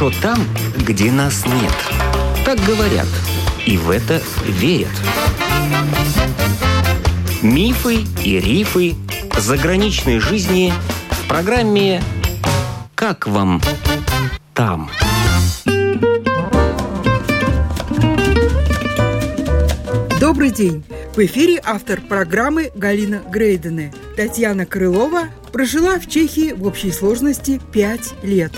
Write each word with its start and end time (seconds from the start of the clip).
хорошо 0.00 0.18
там, 0.22 0.38
где 0.78 1.12
нас 1.12 1.44
нет. 1.44 1.72
Так 2.46 2.58
говорят, 2.60 3.06
и 3.66 3.76
в 3.76 3.90
это 3.90 4.22
верят. 4.46 4.88
Мифы 7.42 8.06
и 8.24 8.40
рифы 8.40 8.94
заграничной 9.38 10.18
жизни 10.18 10.72
в 11.10 11.28
программе 11.28 12.02
«Как 12.94 13.26
вам 13.26 13.60
там?». 14.54 14.90
Добрый 20.18 20.50
день! 20.50 20.82
В 21.14 21.18
эфире 21.18 21.60
автор 21.62 22.00
программы 22.00 22.70
Галина 22.74 23.22
Грейдене. 23.30 23.92
Татьяна 24.16 24.64
Крылова 24.64 25.24
прожила 25.52 25.98
в 25.98 26.08
Чехии 26.08 26.52
в 26.52 26.64
общей 26.64 26.92
сложности 26.92 27.60
5 27.72 28.14
лет. 28.22 28.52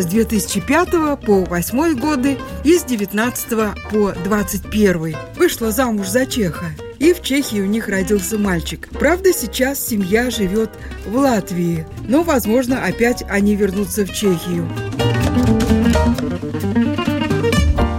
С 0.00 0.06
2005 0.06 0.90
по 1.20 1.44
2008 1.44 2.00
годы 2.00 2.38
и 2.64 2.78
с 2.78 2.84
19 2.84 3.48
по 3.90 4.12
21. 4.24 5.14
Вышла 5.36 5.72
замуж 5.72 6.08
за 6.08 6.24
чеха. 6.24 6.64
И 6.98 7.12
в 7.12 7.20
Чехии 7.22 7.60
у 7.60 7.66
них 7.66 7.86
родился 7.86 8.38
мальчик. 8.38 8.88
Правда, 8.92 9.30
сейчас 9.34 9.86
семья 9.86 10.30
живет 10.30 10.70
в 11.06 11.14
Латвии. 11.18 11.86
Но, 12.08 12.22
возможно, 12.22 12.82
опять 12.82 13.22
они 13.28 13.54
вернутся 13.56 14.06
в 14.06 14.12
Чехию. 14.12 14.66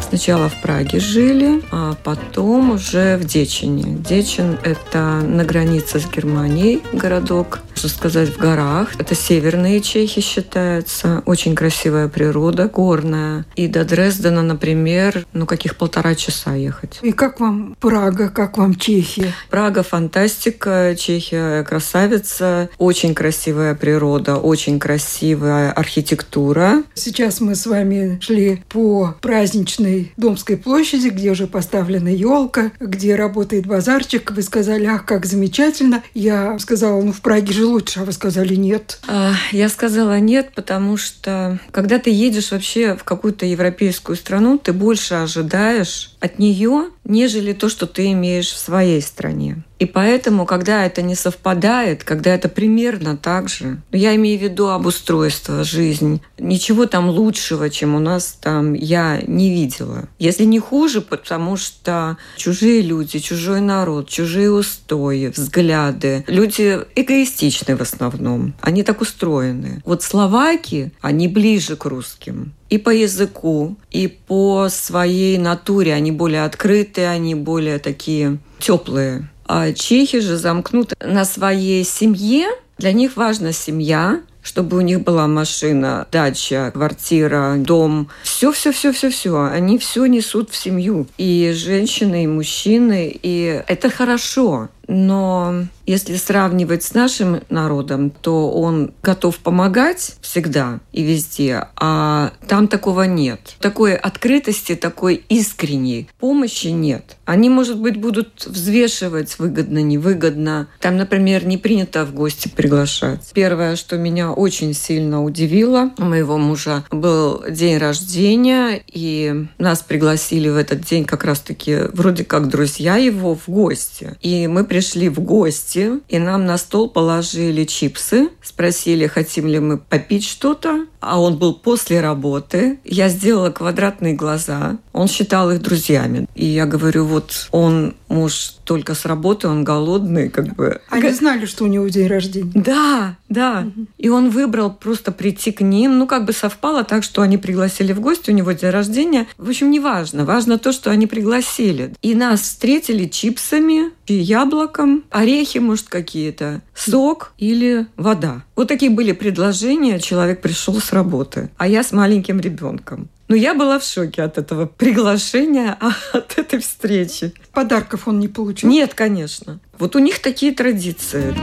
Сначала 0.10 0.50
в 0.50 0.60
Праге 0.64 1.00
жили, 1.00 1.62
а 1.72 1.96
потом 2.04 2.72
уже 2.72 3.18
в 3.18 3.26
Дечине. 3.26 3.98
Дечин– 4.00 4.58
это 4.64 5.22
на 5.22 5.46
границе 5.46 6.00
с 6.00 6.10
Германией 6.10 6.82
городок 6.94 7.60
можно 7.82 7.98
сказать, 7.98 8.30
в 8.30 8.38
горах. 8.38 8.90
Это 9.00 9.16
северные 9.16 9.82
Чехи 9.82 10.22
считаются. 10.22 11.24
Очень 11.26 11.56
красивая 11.56 12.08
природа, 12.08 12.70
горная. 12.72 13.46
И 13.56 13.68
до 13.68 13.84
Дрездена, 13.84 14.44
например, 14.44 15.26
ну 15.34 15.48
каких 15.48 15.78
полтора 15.78 16.14
часа 16.14 16.54
ехать. 16.54 17.00
И 17.02 17.12
как 17.12 17.40
вам 17.40 17.76
Прага, 17.80 18.30
как 18.30 18.58
вам 18.58 18.76
Чехия? 18.76 19.34
Прага 19.50 19.82
фантастика, 19.82 20.96
Чехия 20.98 21.64
красавица, 21.64 22.70
очень 22.78 23.16
красивая 23.16 23.74
природа, 23.74 24.36
очень 24.36 24.80
красивая 24.80 25.72
архитектура. 25.72 26.84
Сейчас 26.94 27.42
мы 27.42 27.56
с 27.56 27.66
вами 27.66 28.20
шли 28.22 28.64
по 28.70 29.16
праздничной 29.22 30.14
Домской 30.18 30.58
площади, 30.58 31.08
где 31.08 31.32
уже 31.32 31.48
поставлена 31.48 32.10
елка, 32.10 32.72
где 32.80 33.16
работает 33.16 33.66
базарчик. 33.66 34.32
Вы 34.32 34.44
сказали, 34.44 34.86
ах, 34.86 35.06
как 35.06 35.26
замечательно. 35.26 36.04
Я 36.14 36.60
сказала, 36.60 37.02
ну 37.02 37.12
в 37.12 37.22
Праге 37.22 37.54
жил 37.54 37.71
лучше, 37.72 38.02
а 38.02 38.04
вы 38.04 38.12
сказали 38.12 38.56
нет. 38.56 39.00
А, 39.08 39.34
я 39.52 39.70
сказала 39.70 40.20
нет, 40.20 40.52
потому 40.54 40.98
что 40.98 41.60
когда 41.72 42.00
ты 42.00 42.10
едешь 42.12 42.52
вообще 42.52 42.96
в 42.96 43.04
какую-то 43.04 43.46
европейскую 43.46 44.16
страну, 44.16 44.58
ты 44.58 44.74
больше 44.74 45.16
ожидаешь 45.16 46.16
от 46.20 46.40
нее, 46.40 46.90
нежели 47.04 47.54
то, 47.54 47.70
что 47.70 47.88
ты 47.88 48.12
имеешь 48.12 48.52
в 48.52 48.58
своей 48.58 49.02
стране. 49.02 49.64
И 49.80 49.86
поэтому, 49.86 50.46
когда 50.46 50.86
это 50.86 51.02
не 51.02 51.16
совпадает, 51.16 52.04
когда 52.04 52.36
это 52.36 52.50
примерно 52.50 53.18
так 53.18 53.50
же, 53.50 53.82
ну, 53.92 53.98
я 53.98 54.16
имею 54.16 54.40
в 54.40 54.44
виду 54.44 54.70
обустройство, 54.70 55.64
жизнь, 55.64 56.22
ничего 56.38 56.86
там 56.86 57.10
лучшего, 57.10 57.70
чем 57.70 57.96
у 57.96 58.00
нас 58.00 58.38
там, 58.40 58.74
я 58.74 59.22
не 59.26 59.50
видела. 59.50 60.08
Если 60.20 60.44
не 60.44 60.60
хуже, 60.60 61.02
потому 61.02 61.58
что 61.58 62.18
чужие 62.38 62.82
люди, 62.82 63.18
чужой 63.18 63.62
народ, 63.62 64.08
чужие 64.08 64.52
устои, 64.52 65.28
взгляды, 65.28 66.24
люди 66.28 66.80
эгоистичны 66.96 67.76
в 67.76 67.82
основном, 67.82 68.54
они 68.62 68.84
так 68.84 69.02
устроены. 69.02 69.82
Вот 69.84 70.04
словаки, 70.04 70.92
они 71.02 71.28
ближе 71.28 71.76
к 71.76 71.86
русским 71.86 72.54
и 72.72 72.78
по 72.78 72.90
языку, 72.90 73.76
и 73.92 74.08
по 74.08 74.68
своей 74.70 75.38
натуре. 75.38 75.94
Они 75.94 76.12
более 76.12 76.46
открытые, 76.46 77.10
они 77.10 77.36
более 77.36 77.80
такие 77.80 78.40
теплые. 78.60 79.30
А 79.46 79.74
чехи 79.74 80.22
же 80.22 80.38
замкнуты 80.38 80.96
на 81.02 81.26
своей 81.26 81.84
семье. 81.84 82.48
Для 82.78 82.94
них 82.94 83.18
важна 83.18 83.52
семья, 83.52 84.22
чтобы 84.42 84.78
у 84.78 84.82
них 84.82 85.02
была 85.02 85.28
машина, 85.28 86.08
дача, 86.14 86.72
квартира, 86.74 87.56
дом. 87.58 88.08
Все, 88.24 88.54
все, 88.54 88.72
все, 88.72 88.94
все, 88.94 89.10
все. 89.10 89.44
Они 89.44 89.78
все 89.78 90.06
несут 90.06 90.50
в 90.50 90.56
семью. 90.56 91.08
И 91.18 91.52
женщины, 91.54 92.24
и 92.24 92.28
мужчины. 92.28 93.20
И 93.22 93.62
это 93.68 93.90
хорошо. 93.90 94.70
Но 94.94 95.68
если 95.86 96.18
сравнивать 96.18 96.84
с 96.84 96.94
нашим 96.94 97.42
народом, 97.50 98.10
то 98.10 98.52
он 98.52 98.92
готов 99.02 99.38
помогать 99.40 100.16
всегда 100.20 100.82
и 100.92 101.02
везде, 101.02 101.68
а 101.78 102.34
там 102.50 102.68
такого 102.68 103.04
нет. 103.04 103.56
Такой 103.62 103.96
открытости, 103.96 104.76
такой 104.76 105.24
искренней 105.30 106.10
помощи 106.20 106.68
нет. 106.68 107.16
Они, 107.24 107.50
может 107.50 107.80
быть, 107.80 107.98
будут 107.98 108.46
взвешивать 108.46 109.40
выгодно, 109.40 109.82
невыгодно. 109.82 110.68
Там, 110.82 110.98
например, 110.98 111.46
не 111.46 111.58
принято 111.58 112.06
в 112.06 112.14
гости 112.14 112.50
приглашать. 112.50 113.32
Первое, 113.34 113.78
что 113.78 113.98
меня 113.98 114.34
очень 114.34 114.74
сильно 114.74 115.24
удивило, 115.24 115.92
у 115.98 116.04
моего 116.04 116.38
мужа 116.38 116.84
был 116.92 117.46
день 117.50 117.78
рождения, 117.78 118.82
и 118.92 119.46
нас 119.58 119.84
пригласили 119.84 120.50
в 120.50 120.58
этот 120.58 120.82
день 120.82 121.06
как 121.06 121.24
раз-таки 121.24 121.78
вроде 121.94 122.26
как 122.26 122.50
друзья 122.50 122.98
его 122.98 123.36
в 123.36 123.48
гости. 123.48 124.18
И 124.20 124.48
мы 124.48 124.66
пришли 124.66 124.81
в 125.10 125.20
гости, 125.20 126.00
и 126.10 126.20
нам 126.20 126.46
на 126.46 126.58
стол 126.58 126.90
положили 126.90 127.64
чипсы, 127.66 128.30
спросили, 128.42 129.08
хотим 129.08 129.48
ли 129.48 129.60
мы 129.60 129.78
попить 129.78 130.26
что-то, 130.26 130.86
а 131.00 131.20
он 131.20 131.38
был 131.38 131.54
после 131.54 132.02
работы. 132.02 132.80
Я 132.84 133.10
сделала 133.10 133.50
квадратные 133.50 134.14
глаза, 134.14 134.78
он 134.94 135.08
считал 135.08 135.52
их 135.52 135.62
друзьями. 135.62 136.28
И 136.36 136.46
я 136.46 136.66
говорю, 136.66 137.06
вот 137.06 137.48
он 137.52 137.96
муж 138.12 138.56
только 138.66 138.94
с 138.94 139.06
работы, 139.06 139.48
он 139.48 139.64
голодный, 139.64 140.30
как 140.30 140.56
бы. 140.56 140.82
Они 140.90 141.10
знали, 141.12 141.46
что 141.46 141.64
у 141.64 141.68
него 141.68 141.88
день 141.88 142.08
рождения. 142.08 142.52
Да, 142.54 143.18
да. 143.30 143.68
Угу. 143.68 143.88
И 143.98 144.10
он 144.10 144.30
выбрал 144.30 144.72
просто 144.74 145.12
прийти 145.12 145.52
к 145.52 145.62
ним. 145.62 145.98
Ну, 145.98 146.08
как 146.08 146.26
бы 146.26 146.34
совпало 146.34 146.84
так, 146.84 147.04
что 147.04 147.22
они 147.22 147.38
пригласили 147.38 147.94
в 147.94 148.00
гости, 148.00 148.30
у 148.30 148.34
него 148.34 148.52
день 148.52 148.70
рождения. 148.70 149.28
В 149.38 149.50
общем, 149.50 149.72
не 149.72 149.80
важно. 149.80 150.26
Важно 150.26 150.58
то, 150.58 150.72
что 150.72 150.92
они 150.92 151.08
пригласили. 151.08 151.94
И 152.02 152.16
нас 152.16 152.42
встретили 152.42 153.08
чипсами, 153.08 153.92
яблоком, 154.08 155.04
орехи, 155.10 155.60
может, 155.60 155.88
какие-то, 155.88 156.62
сок 156.76 157.34
или 157.38 157.88
вода. 157.96 158.44
Вот 158.62 158.68
такие 158.68 158.92
были 158.92 159.12
предложения. 159.12 160.00
Человек 160.00 160.40
пришел 160.40 160.80
с 160.80 160.94
работы, 160.94 161.50
а 161.58 161.68
я 161.68 161.82
с 161.82 161.92
маленьким 161.92 162.40
ребенком. 162.40 163.10
Но 163.28 163.36
я 163.36 163.56
была 163.56 163.80
в 163.80 163.84
шоке 163.84 164.22
от 164.22 164.38
этого 164.38 164.68
приглашения, 164.68 165.76
от 166.14 166.38
этой 166.38 166.60
встречи. 166.60 167.34
Подарков 167.54 168.08
он 168.08 168.20
не 168.20 168.28
получил? 168.28 168.70
Нет, 168.70 168.94
конечно. 168.94 169.60
Вот 169.80 169.96
у 169.96 170.00
них 170.00 170.20
такие 170.20 170.54
традиции. 170.54 171.34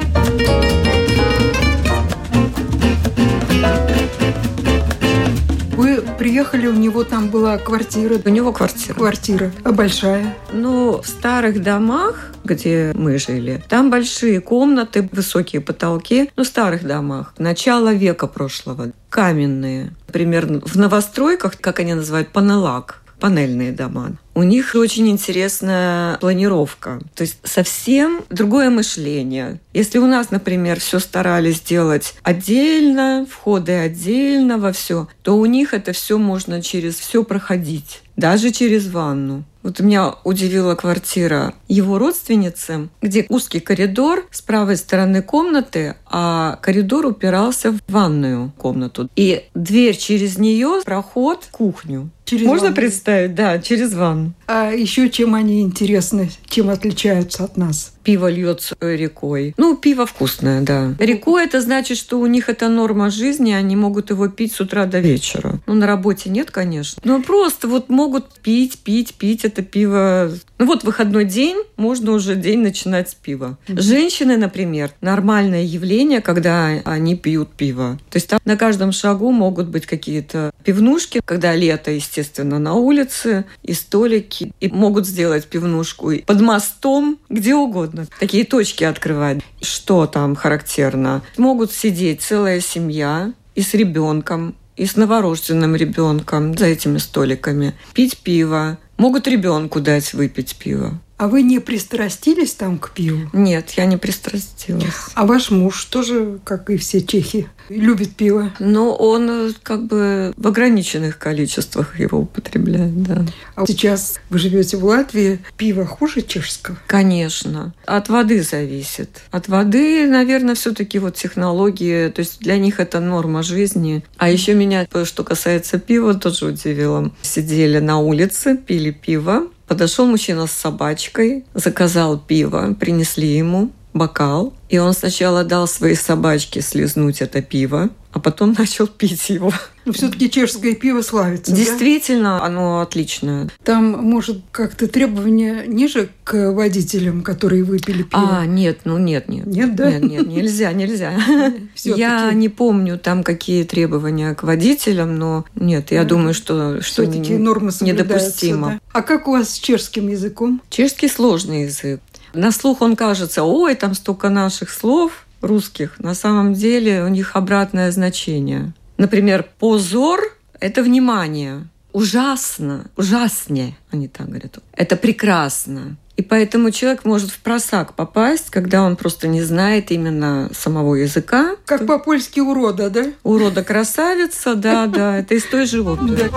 Приехали, 6.19 6.67
у 6.67 6.75
него 6.75 7.05
там 7.05 7.29
была 7.29 7.56
квартира. 7.56 8.21
У 8.25 8.29
него 8.29 8.53
квартира. 8.53 8.95
Квартира. 8.95 9.53
А 9.65 9.73
большая? 9.73 10.37
Ну, 10.53 11.01
в 11.01 11.06
старых 11.06 11.62
домах, 11.62 12.33
где 12.45 12.93
мы 12.95 13.19
жили, 13.19 13.62
там 13.69 13.91
большие 13.91 14.41
комнаты, 14.41 15.09
высокие 15.12 15.62
потолки. 15.62 16.31
Ну, 16.37 16.43
в 16.43 16.47
старых 16.47 16.84
домах. 16.84 17.34
Начало 17.39 17.95
века 17.95 18.27
прошлого. 18.27 18.93
Каменные. 19.09 19.95
Примерно 20.12 20.61
в 20.61 20.77
новостройках, 20.77 21.59
как 21.61 21.79
они 21.79 21.95
называют, 21.95 22.31
панелак 22.31 23.03
панельные 23.21 23.73
дома. 23.73 24.12
У 24.38 24.44
них 24.44 24.76
очень 24.76 25.08
интересная 25.08 26.17
планировка. 26.19 27.00
То 27.17 27.23
есть 27.23 27.38
совсем 27.43 28.23
другое 28.31 28.70
мышление. 28.70 29.58
Если 29.73 29.99
у 29.99 30.06
нас, 30.06 30.31
например, 30.31 30.79
все 30.79 31.00
старались 31.00 31.61
делать 31.61 32.14
отдельно, 32.23 33.26
входы 33.29 33.73
отдельно 33.73 34.58
во 34.58 34.70
все, 34.70 35.08
то 35.23 35.37
у 35.37 35.44
них 35.44 35.75
это 35.75 35.90
все 35.90 36.19
можно 36.19 36.62
через 36.62 36.94
все 37.00 37.25
проходить, 37.25 38.02
даже 38.17 38.52
через 38.52 38.87
ванну. 38.87 39.43
Вот 39.64 39.81
меня 39.81 40.14
удивила 40.23 40.76
квартира 40.76 41.52
его 41.67 41.99
родственницы, 41.99 42.88
где 43.02 43.26
узкий 43.29 43.61
коридор 43.61 44.26
с 44.31 44.40
правой 44.40 44.76
стороны 44.76 45.20
комнаты, 45.20 45.96
а 46.06 46.58
коридор 46.62 47.06
упирался 47.06 47.73
в 47.73 47.81
ванную 47.88 48.52
комнату. 48.56 49.11
И 49.17 49.46
дверь 49.55 49.96
через 49.96 50.38
нее 50.38 50.81
проход 50.85 51.44
в 51.44 51.50
кухню. 51.50 52.11
Через 52.28 52.44
Можно 52.44 52.64
ванну. 52.64 52.76
представить? 52.76 53.34
Да, 53.34 53.58
через 53.58 53.94
ванну. 53.94 54.34
А 54.46 54.70
еще 54.70 55.08
чем 55.08 55.34
они 55.34 55.62
интересны, 55.62 56.30
чем 56.46 56.69
отличаются 56.69 57.44
от 57.44 57.56
нас? 57.56 57.94
Пиво 58.02 58.30
льется 58.30 58.76
рекой. 58.80 59.54
Ну, 59.56 59.76
пиво 59.76 60.04
вкусное, 60.04 60.60
да. 60.60 60.94
Рекой 60.98 61.44
это 61.44 61.60
значит, 61.62 61.96
что 61.96 62.20
у 62.20 62.26
них 62.26 62.50
это 62.50 62.69
норма 62.69 63.10
жизни, 63.10 63.52
они 63.52 63.76
могут 63.76 64.10
его 64.10 64.28
пить 64.28 64.52
с 64.52 64.60
утра 64.60 64.84
до 64.84 64.98
вечера. 65.00 65.58
Ну, 65.66 65.75
на 65.75 65.86
работе 65.86 66.28
нет, 66.28 66.50
конечно. 66.50 67.00
Но 67.04 67.22
просто 67.22 67.66
вот 67.66 67.88
могут 67.88 68.40
пить, 68.40 68.78
пить, 68.78 69.14
пить 69.14 69.44
это 69.46 69.62
пиво. 69.62 70.30
Ну, 70.58 70.66
вот 70.66 70.84
выходной 70.84 71.25
день, 71.25 71.56
можно 71.76 72.12
уже 72.12 72.36
день 72.36 72.60
начинать 72.60 73.10
с 73.10 73.14
пива. 73.14 73.56
Женщины, 73.69 74.36
например, 74.36 74.90
нормальное 75.00 75.64
явление, 75.64 76.20
когда 76.20 76.66
они 76.84 77.16
пьют 77.16 77.52
пиво. 77.52 77.98
То 78.10 78.16
есть 78.16 78.28
там 78.28 78.40
на 78.44 78.56
каждом 78.56 78.92
шагу 78.92 79.30
могут 79.30 79.69
быть 79.69 79.86
какие-то 79.86 80.50
пивнушки, 80.64 81.20
когда 81.25 81.54
лето, 81.54 81.90
естественно, 81.90 82.18
на 82.59 82.75
улице, 82.75 83.44
и 83.62 83.73
столики, 83.75 84.53
и 84.61 84.69
могут 84.69 85.06
сделать 85.06 85.47
пивнушку 85.47 86.11
и 86.11 86.23
под 86.23 86.41
мостом, 86.41 87.19
где 87.29 87.55
угодно. 87.55 88.06
Такие 88.20 88.44
точки 88.44 88.85
открывать. 88.85 89.41
Что 89.61 90.06
там 90.06 90.37
характерно? 90.37 91.23
Могут 91.37 91.73
сидеть 91.73 92.23
целая 92.23 92.61
семья 92.61 93.32
и 93.55 93.62
с 93.62 93.75
ребенком, 93.75 94.55
и 94.76 94.87
с 94.87 94.97
новорожденным 94.97 95.75
ребенком 95.75 96.56
за 96.56 96.67
этими 96.67 96.99
столиками, 96.99 97.75
пить 97.94 98.19
пиво. 98.19 98.79
Могут 98.97 99.26
ребенку 99.26 99.81
дать 99.81 100.12
выпить 100.14 100.56
пиво. 100.56 101.00
А 101.19 101.26
вы 101.26 101.43
не 101.43 101.59
пристрастились 101.59 102.55
там 102.55 102.79
к 102.79 102.93
пиву? 102.93 103.29
Нет, 103.32 103.70
я 103.70 103.87
не 103.87 103.97
пристрастилась. 103.97 104.85
А 105.15 105.26
ваш 105.26 105.50
муж 105.50 105.85
тоже, 105.87 106.38
как 106.44 106.70
и 106.70 106.76
все 106.76 107.03
чехи, 107.03 107.49
любит 107.69 108.15
пиво? 108.15 108.53
Но 108.61 108.94
он 108.94 109.29
э, 109.29 109.50
как 109.65 109.87
бы 109.87 110.32
в 110.37 110.47
ограниченных 110.47 111.19
количествах 111.19 111.99
его 111.99 112.20
употребляет, 112.20 113.03
да. 113.03 113.26
А 113.56 113.67
сейчас 113.67 114.20
вы 114.31 114.38
живете 114.38 114.76
в 114.76 114.85
Латвии, 114.85 115.41
пиво 115.56 115.85
хуже 115.85 116.23
чешского? 116.23 116.79
Конечно. 116.87 117.75
От 117.85 118.09
воды 118.09 118.41
зависит. 118.44 119.23
От 119.32 119.49
воды, 119.49 120.06
наверное, 120.06 120.55
все-таки 120.55 121.00
вот 121.00 121.17
технологии, 121.17 122.11
то 122.11 122.21
есть 122.21 122.38
для 122.38 122.59
них 122.59 122.79
это 122.79 123.00
норма 123.00 123.43
жизни. 123.43 124.05
А 124.19 124.31
еще 124.31 124.55
меня, 124.55 124.87
что 125.05 125.25
касается 125.25 125.81
пива, 125.81 126.14
тоже 126.14 126.47
удивило. 126.47 127.11
Сидели 127.23 127.81
на 127.81 127.99
улице, 127.99 128.56
пили 128.56 128.93
пиво, 128.93 129.49
Подошел 129.69 130.06
мужчина 130.06 130.47
с 130.47 130.53
собачкой, 130.53 131.44
заказал 131.53 132.19
пиво, 132.19 132.75
принесли 132.81 133.29
ему 133.29 133.70
бокал, 133.99 134.55
и 134.69 134.79
он 134.79 134.93
сначала 134.93 135.45
дал 135.45 135.67
своей 135.67 135.97
собачке 135.97 136.61
слезнуть 136.61 137.21
это 137.21 137.43
пиво, 137.43 137.91
а 138.12 138.21
потом 138.21 138.55
начал 138.59 138.87
пить 138.87 139.29
его. 139.31 139.53
Но 139.85 139.93
все-таки 139.93 140.31
чешское 140.31 140.75
пиво 140.75 141.00
славится. 141.00 141.53
Действительно, 141.53 142.39
да? 142.39 142.45
оно 142.45 142.81
отличное. 142.81 143.49
Там, 143.65 143.85
может, 144.05 144.43
как-то 144.50 144.87
требования 144.87 145.65
ниже 145.67 146.11
к 146.25 146.53
водителям, 146.53 147.23
которые 147.23 147.65
выпили 147.65 148.03
пиво? 148.03 148.41
А, 148.41 148.47
нет, 148.47 148.81
ну 148.85 148.99
нет, 148.99 149.29
нет. 149.29 149.47
Нет, 149.47 149.75
да? 149.75 149.91
Нет, 149.91 150.03
нет, 150.03 150.27
нельзя, 150.27 150.73
нельзя. 150.73 151.15
Я 151.85 152.33
не 152.33 152.50
помню 152.50 152.99
там 152.99 153.23
какие 153.23 153.65
требования 153.65 154.35
к 154.35 154.43
водителям, 154.43 155.17
но 155.17 155.45
нет, 155.55 155.91
я 155.91 156.05
думаю, 156.05 156.35
что, 156.35 156.83
что 156.83 157.05
нормы 157.05 157.73
недопустимо. 157.81 158.81
А 158.93 159.03
как 159.03 159.29
у 159.29 159.33
вас 159.33 159.50
с 159.50 159.59
чешским 159.59 160.09
языком? 160.09 160.61
Чешский 160.69 161.09
сложный 161.09 161.62
язык. 161.62 162.00
На 162.34 162.52
слух 162.52 162.82
он 162.82 162.96
кажется, 162.96 163.44
ой, 163.44 163.75
там 163.75 163.94
столько 163.94 164.28
наших 164.28 164.70
слов 164.70 165.26
русских. 165.40 165.98
На 165.98 166.14
самом 166.14 166.54
деле 166.54 167.04
у 167.04 167.08
них 167.08 167.36
обратное 167.36 167.90
значение. 167.90 168.72
Например, 168.96 169.46
позор– 169.58 170.20
это 170.60 170.82
внимание. 170.82 171.66
Ужасно, 171.92 172.84
ужаснее, 172.96 173.76
они 173.90 174.08
так 174.08 174.28
говорят. 174.28 174.58
Это 174.72 174.96
прекрасно. 174.96 175.96
И 176.16 176.22
поэтому 176.22 176.72
человек 176.72 177.04
может 177.04 177.30
в 177.30 177.38
просак 177.38 177.94
попасть, 177.94 178.50
когда 178.50 178.82
он 178.82 178.96
просто 178.96 179.28
не 179.28 179.40
знает 179.40 179.92
именно 179.92 180.50
самого 180.52 180.96
языка. 180.96 181.54
Как 181.64 181.86
по-польски 181.86 182.40
урода, 182.40 182.90
да? 182.90 183.04
Урода 183.22 183.62
красавица, 183.62 184.56
да, 184.56 184.86
да. 184.86 185.19
Это 185.19 185.36
из 185.36 185.44
той 185.44 185.66
же 185.66 185.80
оперы. 185.82 186.30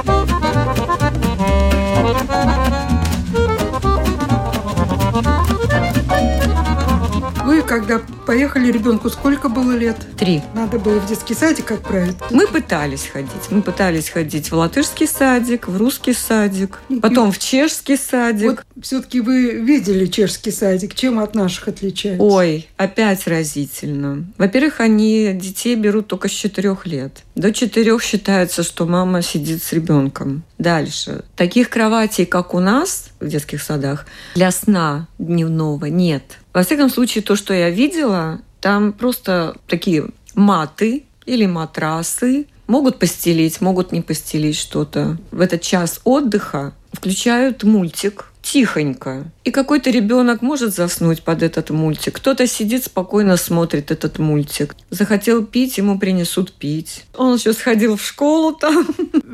Когда 7.71 8.01
поехали 8.31 8.71
ребенку, 8.71 9.09
сколько 9.09 9.49
было 9.49 9.73
лет? 9.73 9.97
Три. 10.17 10.41
Надо 10.53 10.79
было 10.79 10.99
в 11.01 11.05
детский 11.05 11.33
садик 11.33 11.69
отправить? 11.69 12.15
Мы 12.29 12.47
пытались 12.47 13.07
ходить. 13.07 13.49
Мы 13.49 13.61
пытались 13.61 14.07
ходить 14.07 14.51
в 14.51 14.55
латышский 14.55 15.05
садик, 15.05 15.67
в 15.67 15.75
русский 15.75 16.13
садик, 16.13 16.79
потом 17.01 17.33
в 17.33 17.39
чешский 17.39 17.97
садик. 17.97 18.63
Вот 18.75 18.83
все-таки 18.85 19.19
вы 19.19 19.55
видели 19.55 20.05
чешский 20.05 20.51
садик. 20.51 20.95
Чем 20.95 21.19
от 21.19 21.35
наших 21.35 21.67
отличается? 21.67 22.23
Ой, 22.23 22.69
опять 22.77 23.27
разительно. 23.27 24.25
Во-первых, 24.37 24.79
они 24.79 25.33
детей 25.33 25.75
берут 25.75 26.07
только 26.07 26.29
с 26.29 26.31
четырех 26.31 26.85
лет. 26.85 27.23
До 27.35 27.51
четырех 27.51 28.01
считается, 28.01 28.63
что 28.63 28.85
мама 28.85 29.21
сидит 29.21 29.61
с 29.61 29.73
ребенком. 29.73 30.43
Дальше. 30.57 31.25
Таких 31.35 31.69
кроватей, 31.69 32.25
как 32.25 32.53
у 32.53 32.59
нас 32.59 33.09
в 33.19 33.27
детских 33.27 33.61
садах, 33.61 34.05
для 34.35 34.51
сна 34.51 35.07
дневного 35.17 35.87
нет. 35.87 36.23
Во 36.53 36.63
всяком 36.63 36.89
случае, 36.89 37.23
то, 37.23 37.35
что 37.35 37.53
я 37.53 37.69
видела, 37.69 38.20
там 38.59 38.93
просто 38.93 39.55
такие 39.67 40.05
маты 40.35 41.03
или 41.25 41.45
матрасы. 41.45 42.47
Могут 42.67 42.99
постелить, 42.99 43.59
могут 43.59 43.91
не 43.91 44.01
постелить 44.01 44.55
что-то. 44.55 45.17
В 45.31 45.41
этот 45.41 45.61
час 45.61 45.99
отдыха 46.03 46.73
включают 46.93 47.63
мультик 47.63 48.31
тихонько. 48.41 49.25
И 49.43 49.49
какой-то 49.49 49.89
ребенок 49.89 50.43
может 50.43 50.75
заснуть 50.75 51.23
под 51.23 51.41
этот 51.41 51.71
мультик. 51.71 52.17
Кто-то 52.17 52.45
сидит 52.45 52.83
спокойно 52.85 53.37
смотрит 53.37 53.89
этот 53.89 54.19
мультик. 54.19 54.75
Захотел 54.91 55.43
пить, 55.43 55.77
ему 55.79 55.97
принесут 55.97 56.53
пить. 56.53 57.05
Он 57.15 57.35
еще 57.35 57.53
сходил 57.53 57.97
в 57.97 58.05
школу 58.05 58.53
там. 58.53 58.87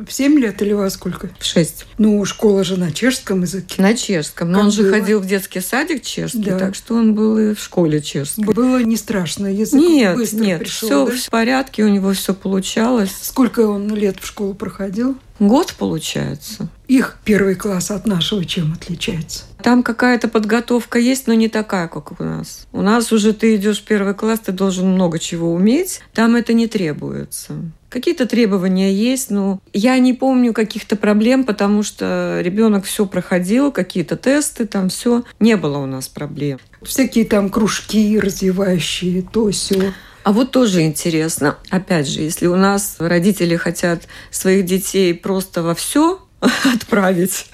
В 0.08 0.10
семь 0.12 0.38
лет 0.38 0.62
или 0.62 0.72
во 0.72 0.88
сколько? 0.88 1.28
В 1.38 1.44
шесть. 1.44 1.84
Ну, 1.98 2.24
школа 2.24 2.64
же 2.64 2.78
на 2.78 2.90
чешском 2.90 3.42
языке. 3.42 3.82
На 3.82 3.94
чешском. 3.94 4.50
Но 4.50 4.58
Как 4.58 4.64
он 4.66 4.72
же 4.72 4.82
было? 4.84 4.92
ходил 4.92 5.20
в 5.20 5.26
детский 5.26 5.60
садик 5.60 6.02
чешский, 6.02 6.38
Да. 6.44 6.58
так 6.58 6.74
что 6.74 6.94
он 6.94 7.14
был 7.14 7.36
и 7.38 7.54
в 7.54 7.60
школе 7.60 8.00
чешский. 8.00 8.42
Было 8.44 8.82
не 8.82 8.96
страшно, 8.96 9.46
язык 9.48 9.78
Нет, 9.78 10.16
быстро 10.16 10.38
нет, 10.38 10.58
пришел, 10.60 10.88
все 10.88 11.06
да? 11.06 11.12
в 11.26 11.30
порядке, 11.30 11.84
у 11.84 11.88
него 11.88 12.14
все 12.14 12.32
получалось. 12.32 13.10
Сколько 13.20 13.66
он 13.66 13.94
лет 13.94 14.16
в 14.20 14.26
школу 14.26 14.54
проходил? 14.54 15.16
Год 15.38 15.74
получается. 15.78 16.68
Их 16.86 17.18
первый 17.24 17.54
класс 17.56 17.90
от 17.90 18.06
нашего 18.06 18.44
чем 18.46 18.72
отличается? 18.72 19.44
Там 19.62 19.82
какая-то 19.82 20.28
подготовка 20.28 20.98
есть, 20.98 21.26
но 21.26 21.34
не 21.34 21.48
такая, 21.48 21.88
как 21.88 22.20
у 22.20 22.24
нас. 22.24 22.66
У 22.72 22.82
нас 22.82 23.12
уже 23.12 23.32
ты 23.32 23.56
идешь 23.56 23.80
в 23.80 23.84
первый 23.84 24.14
класс, 24.14 24.40
ты 24.40 24.52
должен 24.52 24.88
много 24.88 25.18
чего 25.18 25.52
уметь. 25.52 26.00
Там 26.14 26.36
это 26.36 26.52
не 26.52 26.66
требуется. 26.66 27.54
Какие-то 27.88 28.26
требования 28.26 28.92
есть, 28.92 29.30
но 29.30 29.60
я 29.72 29.98
не 29.98 30.12
помню 30.12 30.52
каких-то 30.52 30.94
проблем, 30.94 31.44
потому 31.44 31.82
что 31.82 32.40
ребенок 32.42 32.84
все 32.84 33.06
проходил, 33.06 33.72
какие-то 33.72 34.16
тесты, 34.16 34.66
там 34.66 34.90
все. 34.90 35.24
Не 35.40 35.56
было 35.56 35.78
у 35.78 35.86
нас 35.86 36.06
проблем. 36.06 36.58
Всякие 36.82 37.24
там 37.24 37.48
кружки 37.48 38.18
развивающие, 38.18 39.22
то 39.22 39.50
все. 39.50 39.94
А 40.22 40.32
вот 40.32 40.50
тоже 40.50 40.82
интересно, 40.82 41.56
опять 41.70 42.06
же, 42.06 42.20
если 42.20 42.46
у 42.46 42.56
нас 42.56 42.96
родители 42.98 43.56
хотят 43.56 44.02
своих 44.30 44.66
детей 44.66 45.14
просто 45.14 45.62
во 45.62 45.74
все 45.74 46.20
отправить, 46.74 47.46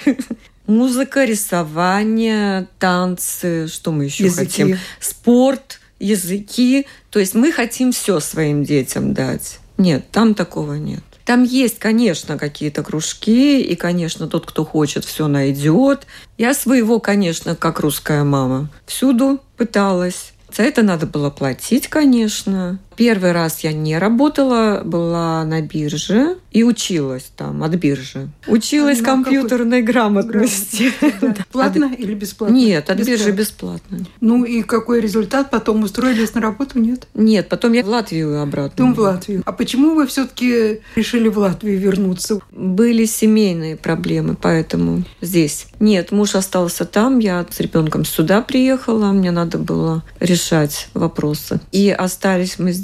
музыка, 0.66 1.24
рисование, 1.24 2.68
танцы, 2.78 3.68
что 3.68 3.92
мы 3.92 4.04
еще 4.04 4.24
Языки. 4.24 4.62
хотим, 4.62 4.78
спорт, 5.00 5.80
языки, 5.98 6.86
то 7.10 7.18
есть 7.18 7.34
мы 7.34 7.52
хотим 7.52 7.92
все 7.92 8.20
своим 8.20 8.64
детям 8.64 9.14
дать. 9.14 9.58
Нет, 9.78 10.10
там 10.10 10.34
такого 10.34 10.74
нет. 10.74 11.02
Там 11.24 11.42
есть, 11.42 11.78
конечно, 11.78 12.36
какие-то 12.36 12.82
кружки, 12.82 13.60
и, 13.62 13.74
конечно, 13.76 14.26
тот, 14.28 14.44
кто 14.46 14.64
хочет, 14.64 15.04
все 15.06 15.26
найдет. 15.26 16.06
Я 16.36 16.52
своего, 16.52 17.00
конечно, 17.00 17.56
как 17.56 17.80
русская 17.80 18.24
мама, 18.24 18.68
всюду 18.86 19.40
пыталась. 19.56 20.32
За 20.54 20.62
это 20.62 20.82
надо 20.82 21.06
было 21.06 21.30
платить, 21.30 21.88
конечно. 21.88 22.78
Первый 22.96 23.32
раз 23.32 23.60
я 23.60 23.72
не 23.72 23.98
работала, 23.98 24.82
была 24.84 25.44
на 25.44 25.60
бирже 25.62 26.36
и 26.52 26.62
училась 26.62 27.30
там 27.36 27.62
от 27.64 27.74
биржи. 27.74 28.28
Училась 28.46 28.98
А 28.98 29.02
на 29.02 29.06
какой? 29.06 29.24
компьютерной 29.24 29.82
грамотности. 29.82 30.92
Да. 31.20 31.34
Платно 31.50 31.90
или 31.96 32.14
бесплатно? 32.14 32.54
Нет, 32.54 32.90
от 32.90 32.98
биржи 32.98 33.30
Бесплатно. 33.32 33.96
бесплатно. 33.96 34.06
Ну 34.20 34.44
и 34.44 34.62
какой 34.62 35.00
результат? 35.00 35.50
Потом 35.50 35.82
устроились 35.82 36.34
на 36.34 36.40
работу? 36.40 36.78
Нет? 36.78 37.06
Нет, 37.14 37.48
потом 37.48 37.72
я 37.72 37.82
в 37.82 37.88
Латвию 37.88 38.40
обратно. 38.40 38.70
Потом 38.70 38.94
в 38.94 38.98
Латвию. 39.00 39.42
А 39.46 39.52
почему 39.52 39.94
вы 39.94 40.06
все-таки 40.06 40.80
решили 40.96 41.28
в 41.28 41.38
Латвию 41.38 41.78
вернуться? 41.78 42.40
Были 42.50 43.04
семейные 43.04 43.76
проблемы, 43.76 44.36
поэтому 44.40 45.04
здесь. 45.20 45.66
Нет, 45.80 46.12
муж 46.12 46.34
остался 46.34 46.84
там, 46.84 47.18
я 47.18 47.44
с 47.50 47.60
ребенком 47.60 48.04
сюда 48.04 48.42
приехала, 48.42 49.12
мне 49.12 49.30
надо 49.30 49.58
было 49.58 50.02
решать 50.20 50.88
вопросы. 50.94 51.60
И 51.72 51.90
остались 51.90 52.58
мы 52.58 52.72
здесь, 52.72 52.83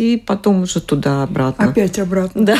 и 0.00 0.16
потом 0.16 0.62
уже 0.62 0.80
туда 0.80 1.22
обратно. 1.22 1.66
Опять 1.66 1.98
обратно. 1.98 2.44
Да. 2.44 2.58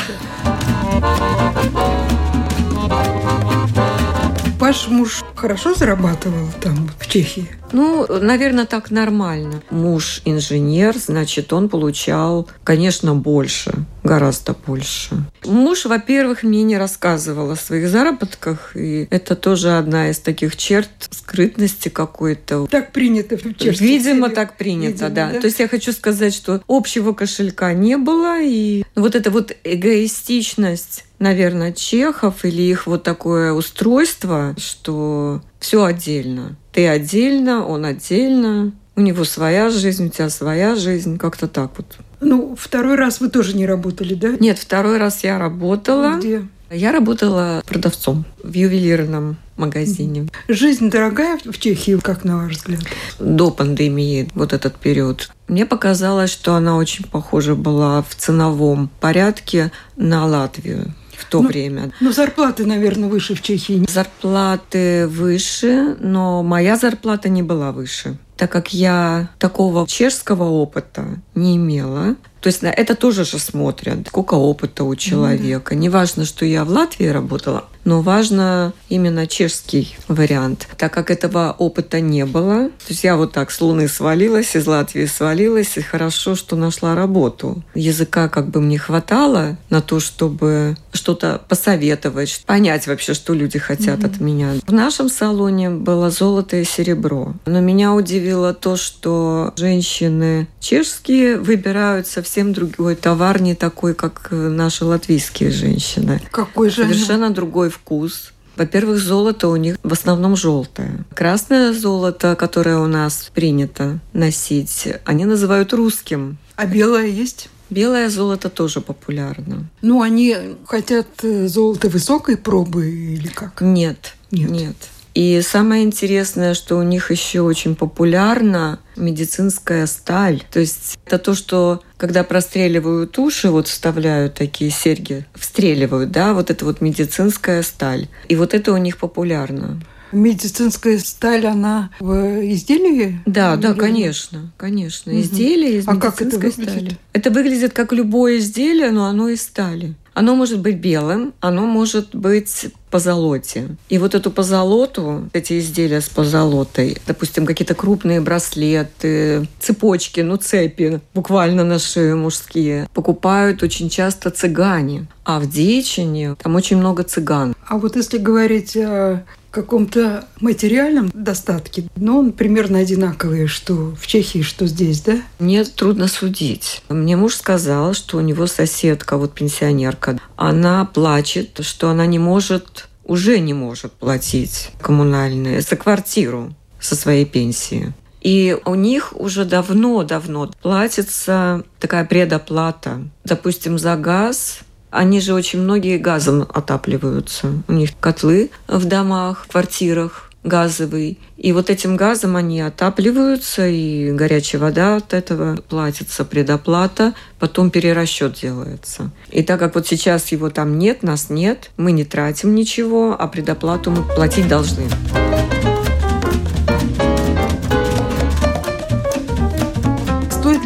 Ваш 4.71 4.87
муж 4.87 5.21
хорошо 5.35 5.73
зарабатывал 5.73 6.47
там, 6.61 6.89
в 6.97 7.05
Чехии? 7.05 7.45
Ну, 7.73 8.07
наверное, 8.07 8.65
так 8.65 8.89
нормально. 8.89 9.61
Муж 9.69 10.21
инженер, 10.23 10.95
значит, 10.97 11.51
он 11.51 11.67
получал, 11.67 12.47
конечно, 12.63 13.13
больше, 13.13 13.73
гораздо 14.05 14.53
больше. 14.53 15.25
Муж, 15.43 15.83
во-первых, 15.85 16.43
мне 16.43 16.63
не 16.63 16.77
рассказывал 16.77 17.51
о 17.51 17.57
своих 17.57 17.89
заработках, 17.89 18.71
и 18.75 19.09
это 19.11 19.35
тоже 19.35 19.77
одна 19.77 20.09
из 20.09 20.19
таких 20.19 20.55
черт 20.55 20.89
скрытности 21.09 21.89
какой-то. 21.89 22.65
Так 22.67 22.93
принято 22.93 23.35
в 23.37 23.41
чешских 23.57 23.81
Видимо, 23.81 24.29
так 24.29 24.55
принято, 24.55 25.07
Видимо, 25.07 25.09
да. 25.09 25.31
да. 25.33 25.39
То 25.41 25.47
есть 25.47 25.59
я 25.59 25.67
хочу 25.67 25.91
сказать, 25.91 26.33
что 26.33 26.61
общего 26.69 27.11
кошелька 27.11 27.73
не 27.73 27.97
было, 27.97 28.41
и 28.41 28.85
вот 28.95 29.15
эта 29.15 29.31
вот 29.31 29.51
эгоистичность 29.65 31.03
наверное, 31.21 31.71
чехов 31.71 32.43
или 32.43 32.63
их 32.63 32.87
вот 32.87 33.03
такое 33.03 33.53
устройство, 33.53 34.53
что 34.57 35.41
все 35.59 35.85
отдельно. 35.85 36.57
Ты 36.73 36.87
отдельно, 36.87 37.65
он 37.65 37.85
отдельно, 37.85 38.73
у 38.95 39.01
него 39.01 39.23
своя 39.23 39.69
жизнь, 39.69 40.07
у 40.07 40.09
тебя 40.09 40.29
своя 40.29 40.75
жизнь, 40.75 41.17
как-то 41.17 41.47
так 41.47 41.71
вот. 41.77 41.97
Ну, 42.19 42.55
второй 42.59 42.95
раз 42.95 43.19
вы 43.19 43.29
тоже 43.29 43.55
не 43.55 43.65
работали, 43.65 44.15
да? 44.15 44.35
Нет, 44.39 44.59
второй 44.59 44.97
раз 44.97 45.23
я 45.23 45.39
работала. 45.39 46.17
Где? 46.17 46.43
Я 46.69 46.91
работала 46.91 47.61
продавцом 47.65 48.25
в 48.41 48.53
ювелирном 48.53 49.37
магазине. 49.57 50.29
Жизнь 50.47 50.89
дорогая 50.89 51.37
в 51.43 51.59
Чехии, 51.59 51.99
как 51.99 52.23
на 52.23 52.37
ваш 52.37 52.53
взгляд? 52.53 52.81
До 53.19 53.51
пандемии, 53.51 54.29
вот 54.35 54.53
этот 54.53 54.77
период. 54.77 55.29
Мне 55.47 55.65
показалось, 55.65 56.31
что 56.31 56.55
она 56.55 56.77
очень 56.77 57.03
похожа 57.05 57.55
была 57.55 58.01
в 58.01 58.15
ценовом 58.15 58.89
порядке 59.01 59.71
на 59.97 60.25
Латвию 60.25 60.93
в 61.21 61.25
то 61.25 61.41
ну, 61.41 61.47
время. 61.47 61.91
Ну, 61.99 62.11
зарплаты, 62.11 62.65
наверное, 62.65 63.09
выше 63.09 63.35
в 63.35 63.41
Чехии. 63.41 63.85
Зарплаты 63.89 65.07
выше, 65.07 65.95
но 65.99 66.43
моя 66.43 66.75
зарплата 66.77 67.29
не 67.29 67.43
была 67.43 67.71
выше 67.71 68.17
так 68.41 68.51
как 68.51 68.73
я 68.73 69.29
такого 69.37 69.87
чешского 69.87 70.45
опыта 70.45 71.19
не 71.35 71.57
имела, 71.57 72.15
то 72.41 72.47
есть 72.47 72.63
на 72.63 72.67
это 72.67 72.95
тоже 72.95 73.23
же 73.23 73.39
смотрят, 73.39 74.07
сколько 74.07 74.33
опыта 74.33 74.83
у 74.83 74.95
человека. 74.95 75.73
Mm-hmm. 75.73 75.77
Не 75.77 75.89
важно, 75.89 76.25
что 76.25 76.43
я 76.43 76.65
в 76.65 76.69
Латвии 76.69 77.05
работала, 77.05 77.65
но 77.85 78.01
важно 78.01 78.73
именно 78.89 79.27
чешский 79.27 79.95
вариант. 80.07 80.67
Так 80.77 80.93
как 80.93 81.11
этого 81.11 81.55
опыта 81.57 81.99
не 81.99 82.25
было, 82.25 82.69
то 82.69 82.89
есть 82.89 83.03
я 83.03 83.15
вот 83.15 83.31
так 83.31 83.51
с 83.51 83.61
Луны 83.61 83.87
свалилась, 83.87 84.55
из 84.55 84.67
Латвии 84.67 85.05
свалилась, 85.05 85.77
и 85.77 85.81
хорошо, 85.81 86.35
что 86.35 86.55
нашла 86.55 86.95
работу. 86.95 87.63
Языка 87.75 88.27
как 88.27 88.49
бы 88.49 88.59
мне 88.59 88.79
хватало 88.79 89.57
на 89.69 89.81
то, 89.81 89.99
чтобы 89.99 90.75
что-то 90.93 91.41
посоветовать, 91.47 92.43
понять 92.45 92.87
вообще, 92.87 93.13
что 93.13 93.33
люди 93.33 93.59
хотят 93.59 93.99
mm-hmm. 93.99 94.15
от 94.15 94.19
меня. 94.19 94.53
В 94.65 94.73
нашем 94.73 95.09
салоне 95.09 95.69
было 95.69 96.09
золото 96.09 96.57
и 96.57 96.63
серебро. 96.63 97.33
Но 97.45 97.59
меня 97.59 97.93
удивило 97.93 98.53
то, 98.53 98.75
что 98.77 99.53
женщины 99.55 100.47
чешские 100.59 101.37
выбирают 101.37 102.07
совсем 102.07 102.30
совсем 102.31 102.53
другой 102.53 102.95
товар, 102.95 103.41
не 103.41 103.55
такой, 103.55 103.93
как 103.93 104.29
э, 104.31 104.35
наши 104.35 104.85
латвийские 104.85 105.51
женщины. 105.51 106.21
Какой 106.31 106.69
же 106.69 106.83
Совершенно 106.83 107.25
они? 107.25 107.35
другой 107.35 107.69
вкус. 107.69 108.31
Во-первых, 108.55 108.99
золото 108.99 109.49
у 109.49 109.57
них 109.57 109.75
в 109.83 109.91
основном 109.91 110.37
желтое. 110.37 111.03
Красное 111.13 111.73
золото, 111.73 112.37
которое 112.37 112.77
у 112.77 112.87
нас 112.87 113.29
принято 113.33 113.99
носить, 114.13 114.87
они 115.03 115.25
называют 115.25 115.73
русским. 115.73 116.37
А 116.55 116.65
белое 116.67 117.07
есть? 117.07 117.49
Белое 117.69 118.09
золото 118.09 118.49
тоже 118.49 118.79
популярно. 118.79 119.65
Ну, 119.81 120.01
они 120.01 120.37
хотят 120.65 121.07
э, 121.23 121.49
золото 121.49 121.89
высокой 121.89 122.37
пробы 122.37 122.89
или 122.91 123.27
как? 123.27 123.59
Нет. 123.59 124.13
Нет. 124.31 124.49
Нет. 124.49 124.75
И 125.13 125.41
самое 125.41 125.83
интересное, 125.83 126.53
что 126.53 126.77
у 126.77 126.83
них 126.83 127.11
еще 127.11 127.41
очень 127.41 127.75
популярна 127.75 128.79
медицинская 128.95 129.85
сталь. 129.87 130.43
То 130.51 130.59
есть 130.59 130.99
это 131.05 131.17
то, 131.17 131.33
что 131.33 131.81
когда 131.97 132.23
простреливают 132.23 133.17
уши, 133.19 133.49
вот 133.49 133.67
вставляют 133.67 134.35
такие 134.35 134.71
серьги, 134.71 135.25
встреливают, 135.35 136.11
да, 136.11 136.33
вот 136.33 136.49
это 136.49 136.65
вот 136.65 136.81
медицинская 136.81 137.61
сталь. 137.63 138.07
И 138.29 138.35
вот 138.35 138.53
это 138.53 138.73
у 138.73 138.77
них 138.77 138.97
популярно. 138.97 139.81
Медицинская 140.11 140.99
сталь, 140.99 141.45
она 141.45 141.89
в 141.99 142.45
изделии? 142.45 143.21
Да, 143.25 143.55
да, 143.55 143.73
конечно, 143.73 144.51
конечно. 144.57 145.09
Изделие 145.11 145.77
из 145.77 145.87
а 145.87 145.93
медицинской 145.93 146.11
как 146.11 146.21
это 146.21 146.35
выглядит? 146.35 146.69
стали. 146.69 146.97
Это 147.13 147.31
выглядит 147.31 147.73
как 147.73 147.93
любое 147.93 148.39
изделие, 148.39 148.91
но 148.91 149.05
оно 149.05 149.29
из 149.29 149.41
стали. 149.41 149.95
Оно 150.13 150.35
может 150.35 150.59
быть 150.59 150.77
белым, 150.77 151.33
оно 151.39 151.65
может 151.65 152.13
быть 152.13 152.67
позолоте. 152.91 153.69
И 153.89 153.97
вот 153.97 154.13
эту 154.13 154.29
позолоту, 154.29 155.29
эти 155.33 155.59
изделия 155.59 156.01
с 156.01 156.09
позолотой, 156.09 156.97
допустим, 157.07 157.45
какие-то 157.45 157.73
крупные 157.73 158.21
браслеты, 158.21 159.47
цепочки, 159.59 160.19
ну 160.19 160.35
цепи, 160.35 161.01
буквально 161.13 161.63
на 161.63 161.79
шею 161.79 162.17
мужские, 162.17 162.87
покупают 162.93 163.63
очень 163.63 163.89
часто 163.89 164.29
цыгане. 164.29 165.07
А 165.23 165.39
в 165.39 165.49
Дичине 165.49 166.35
там 166.35 166.55
очень 166.55 166.77
много 166.77 167.03
цыган. 167.03 167.55
А 167.67 167.77
вот 167.77 167.95
если 167.95 168.17
говорить 168.17 168.75
о 168.75 169.23
каком-то 169.51 170.25
материальном 170.39 171.11
достатке, 171.13 171.83
но 171.95 172.19
он 172.19 172.31
примерно 172.31 172.79
одинаковый, 172.79 173.47
что 173.47 173.93
в 173.99 174.07
Чехии, 174.07 174.41
что 174.41 174.65
здесь, 174.65 175.01
да? 175.01 175.21
Мне 175.39 175.63
трудно 175.65 176.07
судить. 176.07 176.81
Мне 176.89 177.15
муж 177.15 177.35
сказал, 177.35 177.93
что 177.93 178.17
у 178.17 178.21
него 178.21 178.47
соседка, 178.47 179.17
вот 179.17 179.33
пенсионерка, 179.33 180.19
она 180.37 180.85
плачет, 180.85 181.59
что 181.61 181.89
она 181.89 182.05
не 182.05 182.17
может, 182.17 182.87
уже 183.03 183.39
не 183.39 183.53
может 183.53 183.91
платить 183.91 184.71
коммунальные 184.81 185.61
за 185.61 185.75
квартиру 185.75 186.53
со 186.79 186.95
своей 186.95 187.25
пенсии. 187.25 187.93
И 188.21 188.55
у 188.65 188.75
них 188.75 189.13
уже 189.15 189.45
давно-давно 189.45 190.51
платится 190.61 191.63
такая 191.79 192.05
предоплата. 192.05 193.01
Допустим, 193.25 193.79
за 193.79 193.95
газ 193.95 194.59
они 194.91 195.21
же 195.21 195.33
очень 195.33 195.61
многие 195.61 195.97
газом 195.97 196.45
отапливаются. 196.53 197.47
У 197.67 197.73
них 197.73 197.91
котлы 197.99 198.51
в 198.67 198.85
домах, 198.85 199.45
в 199.45 199.51
квартирах 199.51 200.31
газовый. 200.43 201.19
И 201.37 201.53
вот 201.53 201.69
этим 201.69 201.95
газом 201.95 202.35
они 202.35 202.61
отапливаются, 202.61 203.67
и 203.67 204.11
горячая 204.11 204.61
вода 204.61 204.97
от 204.97 205.13
этого 205.13 205.57
платится, 205.69 206.25
предоплата, 206.25 207.13
потом 207.39 207.69
перерасчет 207.69 208.33
делается. 208.33 209.11
И 209.29 209.43
так 209.43 209.59
как 209.59 209.75
вот 209.75 209.87
сейчас 209.87 210.31
его 210.31 210.49
там 210.49 210.77
нет, 210.77 211.03
нас 211.03 211.29
нет, 211.29 211.71
мы 211.77 211.91
не 211.91 212.05
тратим 212.05 212.55
ничего, 212.55 213.15
а 213.17 213.27
предоплату 213.27 213.91
мы 213.91 214.03
платить 214.03 214.47
должны. 214.47 214.83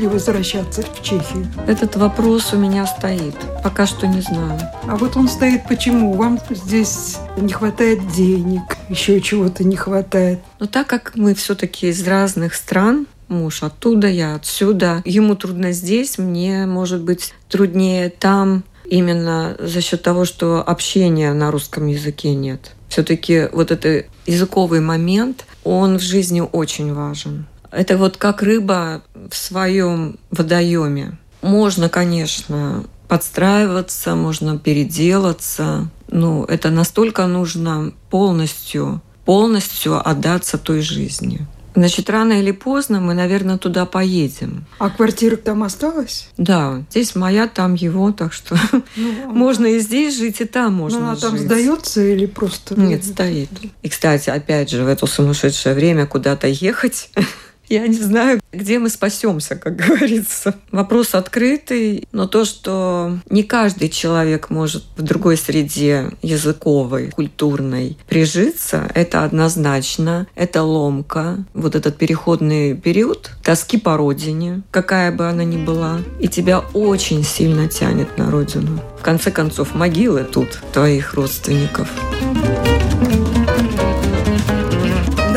Ли 0.05 0.11
возвращаться 0.11 0.83
в 0.83 1.01
Чехию? 1.01 1.47
Этот 1.67 1.95
вопрос 1.95 2.53
у 2.53 2.57
меня 2.57 2.85
стоит. 2.85 3.35
Пока 3.63 3.87
что 3.87 4.07
не 4.07 4.21
знаю. 4.21 4.59
А 4.87 4.95
вот 4.95 5.17
он 5.17 5.27
стоит 5.27 5.67
почему? 5.67 6.13
Вам 6.13 6.39
здесь 6.49 7.17
не 7.37 7.51
хватает 7.51 8.07
денег, 8.11 8.77
еще 8.89 9.19
чего-то 9.19 9.63
не 9.63 9.75
хватает. 9.75 10.39
Но 10.59 10.67
так 10.67 10.87
как 10.87 11.13
мы 11.15 11.33
все-таки 11.33 11.87
из 11.87 12.07
разных 12.07 12.53
стран, 12.53 13.07
муж 13.27 13.63
оттуда, 13.63 14.07
я 14.07 14.35
отсюда, 14.35 15.01
ему 15.05 15.35
трудно 15.35 15.71
здесь, 15.71 16.17
мне, 16.17 16.65
может 16.65 17.01
быть, 17.01 17.33
труднее 17.49 18.09
там, 18.09 18.63
именно 18.85 19.55
за 19.59 19.81
счет 19.81 20.03
того, 20.03 20.25
что 20.25 20.63
общения 20.65 21.33
на 21.33 21.49
русском 21.49 21.87
языке 21.87 22.35
нет. 22.35 22.71
Все-таки 22.89 23.49
вот 23.51 23.71
этот 23.71 24.05
языковый 24.27 24.79
момент, 24.81 25.45
он 25.63 25.97
в 25.97 26.01
жизни 26.01 26.41
очень 26.41 26.93
важен. 26.93 27.47
Это 27.75 27.97
вот 27.97 28.15
как 28.15 28.41
рыба 28.41 29.01
в 29.13 29.35
своем 29.35 30.17
водоеме. 30.31 31.17
Можно, 31.41 31.89
конечно, 31.89 32.85
подстраиваться, 33.09 34.15
можно 34.15 34.57
переделаться. 34.57 35.89
Но 36.07 36.45
это 36.45 36.69
настолько 36.69 37.27
нужно 37.27 37.91
полностью, 38.09 39.01
полностью 39.25 40.07
отдаться 40.07 40.57
той 40.57 40.81
жизни. 40.81 41.45
Значит, 41.75 42.09
рано 42.09 42.39
или 42.39 42.51
поздно 42.51 43.01
мы, 43.01 43.13
наверное, 43.13 43.57
туда 43.57 43.85
поедем. 43.85 44.65
А 44.79 44.89
квартира 44.89 45.35
там 45.35 45.61
осталась? 45.61 46.29
Да, 46.37 46.85
здесь 46.89 47.15
моя, 47.15 47.49
там 47.49 47.73
его, 47.73 48.13
так 48.13 48.31
что 48.31 48.57
ну, 48.95 49.33
можно 49.33 49.65
и 49.65 49.79
здесь 49.79 50.17
жить, 50.17 50.39
и 50.39 50.45
там 50.45 50.73
можно 50.73 50.99
ну, 50.99 51.05
она 51.07 51.15
жить. 51.15 51.23
там 51.23 51.37
сдается 51.37 52.01
или 52.01 52.27
просто? 52.27 52.79
Нет, 52.79 53.03
стоит. 53.03 53.49
И, 53.81 53.89
кстати, 53.89 54.29
опять 54.29 54.69
же, 54.69 54.85
в 54.85 54.87
это 54.87 55.05
сумасшедшее 55.05 55.75
время 55.75 56.05
куда-то 56.05 56.47
ехать 56.47 57.09
я 57.69 57.87
не 57.87 57.97
знаю, 57.97 58.39
где 58.51 58.79
мы 58.79 58.89
спасемся, 58.89 59.55
как 59.55 59.75
говорится. 59.87 60.55
Вопрос 60.71 61.15
открытый, 61.15 62.07
но 62.11 62.27
то, 62.27 62.45
что 62.45 63.17
не 63.29 63.43
каждый 63.43 63.89
человек 63.89 64.49
может 64.49 64.83
в 64.97 65.01
другой 65.01 65.37
среде 65.37 66.11
языковой, 66.21 67.11
культурной 67.11 67.97
прижиться, 68.07 68.89
это 68.93 69.23
однозначно. 69.23 70.27
Это 70.35 70.63
ломка. 70.63 71.45
Вот 71.53 71.75
этот 71.75 71.97
переходный 71.97 72.75
период 72.75 73.31
тоски 73.43 73.77
по 73.77 73.97
родине, 73.97 74.61
какая 74.71 75.11
бы 75.11 75.27
она 75.27 75.43
ни 75.43 75.57
была, 75.57 75.99
и 76.19 76.27
тебя 76.27 76.59
очень 76.73 77.23
сильно 77.23 77.67
тянет 77.67 78.17
на 78.17 78.31
родину. 78.31 78.81
В 78.99 79.03
конце 79.03 79.31
концов, 79.31 79.75
могилы 79.75 80.23
тут 80.23 80.59
твоих 80.71 81.13
родственников. 81.13 81.89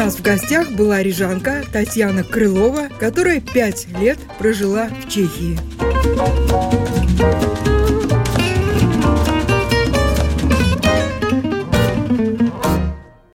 Нас 0.08 0.18
в 0.18 0.22
гостях 0.22 0.70
была 0.70 1.02
рижанка 1.02 1.62
Татьяна 1.70 2.24
Крылова, 2.24 2.88
которая 2.98 3.42
пять 3.42 3.86
лет 4.00 4.18
прожила 4.38 4.88
в 4.88 5.06
Чехии. 5.10 5.58